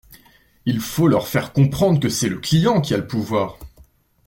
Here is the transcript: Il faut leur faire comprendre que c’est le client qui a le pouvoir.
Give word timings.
Il 0.65 0.79
faut 0.79 1.07
leur 1.07 1.27
faire 1.27 1.53
comprendre 1.53 1.99
que 1.99 2.09
c’est 2.09 2.27
le 2.27 2.39
client 2.39 2.81
qui 2.81 2.95
a 2.95 2.97
le 2.97 3.05
pouvoir. 3.05 3.59